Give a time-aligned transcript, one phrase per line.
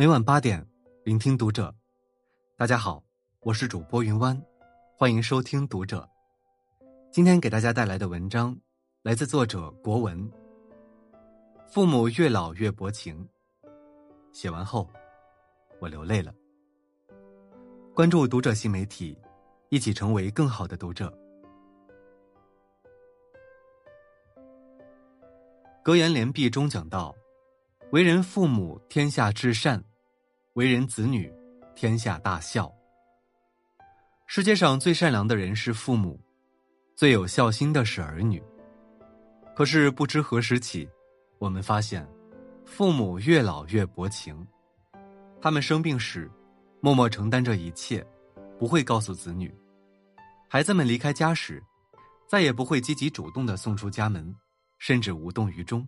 [0.00, 0.64] 每晚八点，
[1.02, 1.74] 聆听读者。
[2.56, 3.02] 大家好，
[3.40, 4.40] 我是主播云湾，
[4.96, 6.08] 欢迎收听读者。
[7.10, 8.56] 今天给大家带来的文章
[9.02, 10.30] 来自作者国文。
[11.66, 13.28] 父母越老越薄情。
[14.30, 14.88] 写完后，
[15.80, 16.32] 我流泪了。
[17.92, 19.18] 关注读者新媒体，
[19.68, 21.12] 一起成为更好的读者。
[25.82, 27.12] 格言联璧中讲到
[27.90, 29.80] ：“为人父母，天下至善；
[30.58, 31.32] 为人子女，
[31.76, 32.68] 天下大孝。”
[34.26, 36.20] 世界上最善良的人是父母，
[36.96, 38.42] 最有孝心的是儿女。
[39.54, 40.88] 可是不知何时起，
[41.38, 42.04] 我们发现，
[42.64, 44.44] 父母越老越薄情。
[45.40, 46.28] 他们生病时，
[46.80, 48.04] 默默承担着一切，
[48.58, 49.48] 不会告诉子女；
[50.48, 51.62] 孩子们离开家时，
[52.26, 54.34] 再也不会积极主动的送出家门。
[54.78, 55.86] 甚至无动于衷。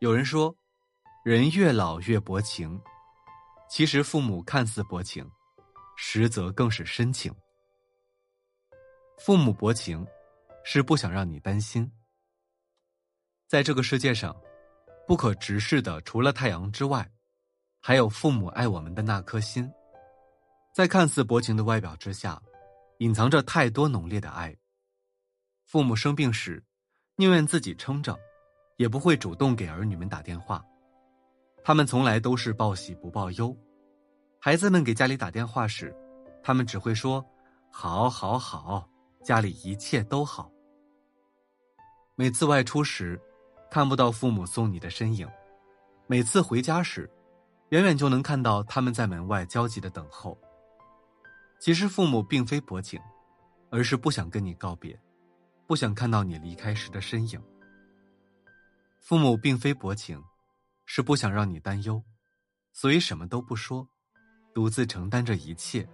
[0.00, 0.52] 有人说，
[1.24, 2.80] 人越老越薄情，
[3.68, 5.28] 其实父母看似薄情，
[5.96, 7.34] 实则更是深情。
[9.18, 10.06] 父母薄情，
[10.64, 11.90] 是不想让你担心。
[13.46, 14.36] 在这个世界上，
[15.06, 17.10] 不可直视的除了太阳之外，
[17.80, 19.70] 还有父母爱我们的那颗心。
[20.74, 22.40] 在看似薄情的外表之下，
[22.98, 24.56] 隐藏着太多浓烈的爱。
[25.64, 26.62] 父母生病时。
[27.18, 28.14] 宁愿自己撑着，
[28.76, 30.62] 也不会主动给儿女们打电话。
[31.66, 33.52] 他们从来都是报喜不报忧。
[34.38, 35.92] 孩子们给家里打电话时，
[36.40, 37.26] 他们只会说
[37.72, 38.88] ：“好，好，好，
[39.24, 40.48] 家里一切都好。”
[42.14, 43.20] 每次外出时，
[43.68, 45.26] 看不到父母送你的身影；
[46.06, 47.10] 每次回家时，
[47.70, 50.38] 远远就能看到他们在门外焦急的等候。
[51.58, 53.00] 其实，父母并非薄情，
[53.70, 54.96] 而是不想跟你告别。
[55.66, 57.42] 不想看到你离开时的身影。
[59.00, 60.22] 父母并非薄情，
[60.86, 62.02] 是不想让你担忧，
[62.72, 63.86] 所以什么都不说，
[64.54, 65.86] 独自承担着一切。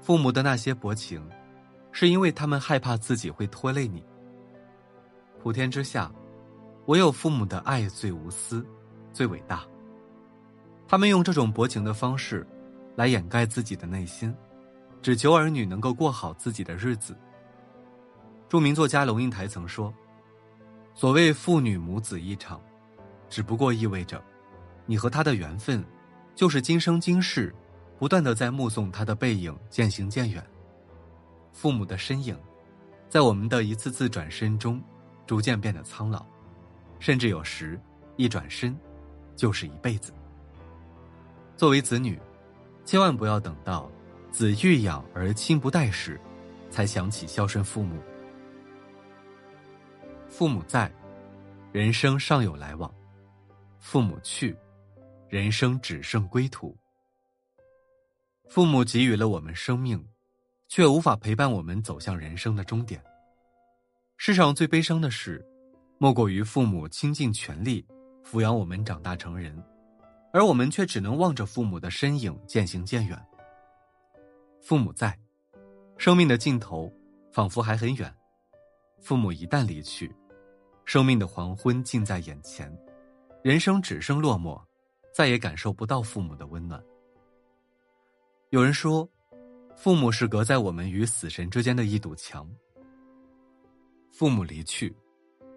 [0.00, 1.24] 父母的那些薄情，
[1.92, 4.02] 是因为他们害怕自己会拖累你。
[5.40, 6.10] 普天之下，
[6.86, 8.66] 唯有父母的爱最无私，
[9.12, 9.64] 最伟大。
[10.88, 12.46] 他们用这种薄情的方式，
[12.96, 14.34] 来掩盖自己的内心，
[15.02, 17.16] 只求儿女能够过好自己的日子。
[18.48, 19.92] 著名作家龙应台曾说
[20.94, 22.58] ：“所谓父女母子一场，
[23.28, 24.22] 只不过意味着，
[24.86, 25.84] 你和他的缘分，
[26.34, 27.54] 就是今生今世，
[27.98, 30.44] 不断的在目送他的背影渐行渐远。
[31.52, 32.38] 父母的身影，
[33.08, 34.82] 在我们的一次次转身中，
[35.26, 36.24] 逐渐变得苍老，
[36.98, 37.78] 甚至有时
[38.16, 38.76] 一转身，
[39.34, 40.12] 就是一辈子。
[41.56, 42.18] 作为子女，
[42.84, 43.90] 千万不要等到
[44.30, 46.20] 子欲养而亲不待时，
[46.70, 47.96] 才想起孝顺父母。”
[50.30, 50.92] 父母在，
[51.72, 52.88] 人生尚有来往；
[53.78, 54.56] 父母去，
[55.28, 56.76] 人生只剩归途。
[58.48, 60.04] 父母给予了我们生命，
[60.68, 63.02] 却无法陪伴我们走向人生的终点。
[64.16, 65.44] 世上最悲伤的事，
[65.98, 67.86] 莫过于父母倾尽全力
[68.24, 69.62] 抚养我们长大成人，
[70.32, 73.18] 而我们却只能望着父母的身影渐行渐远。
[74.60, 75.16] 父母在，
[75.96, 76.92] 生命的尽头
[77.30, 78.10] 仿佛还很远；
[79.00, 80.12] 父母一旦离去，
[80.84, 82.70] 生命的黄昏近在眼前，
[83.48, 84.62] 人生只剩落寞，
[85.10, 86.84] 再也感受不到父母的温暖。
[88.50, 89.08] 有人说，
[89.74, 92.46] 父母是隔在我们与死神之间的一堵墙。
[94.12, 94.94] 父母离去，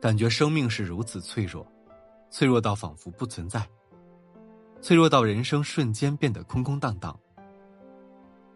[0.00, 1.70] 感觉生命是如此脆弱，
[2.30, 3.68] 脆弱到仿佛不存在，
[4.80, 7.14] 脆弱到人生瞬间变得空空荡荡。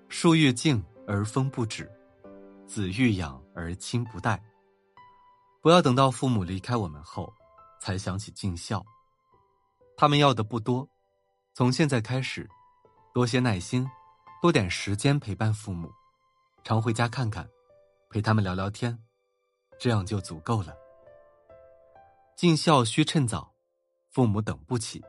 [0.09, 1.87] 树欲静而风不止，
[2.67, 4.43] 子欲养而亲不待。
[5.61, 7.31] 不要等到父母离开我们后，
[7.79, 8.83] 才想起尽孝。
[9.99, 10.89] 他们要的不多，
[11.55, 12.49] 从现在开始，
[13.13, 13.85] 多些耐心，
[14.41, 15.91] 多点时间陪伴父母，
[16.63, 17.45] 常回家看看，
[18.09, 18.97] 陪他们聊聊天，
[19.77, 20.73] 这样就足够了。
[22.37, 23.53] 尽孝需趁早，
[24.13, 25.05] 父母等不起，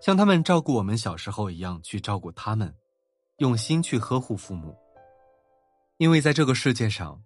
[0.00, 2.74] 像他们照顾我们小时候一样去照顾他们，
[3.36, 4.74] 用心去呵护父母。
[5.98, 7.22] 因为在这个世界上。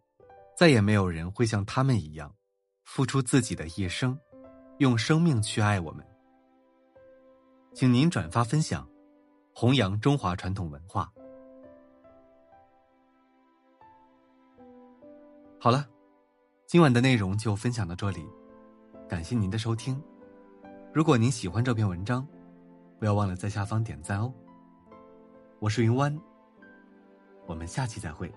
[0.56, 2.32] 再也没有人会像他们一样，
[2.84, 4.16] 付出自己的一生，
[4.78, 6.06] 用生命去爱我们。
[7.74, 8.88] 请您转发分享，
[9.52, 11.12] 弘扬中华传统文化。
[15.58, 15.84] 好了，
[16.66, 18.24] 今晚的内容就分享到这里，
[19.08, 20.00] 感谢您的收听。
[20.92, 22.24] 如果您喜欢这篇文章，
[23.00, 24.32] 不要忘了在下方点赞哦。
[25.58, 26.16] 我是云湾，
[27.44, 28.32] 我们下期再会。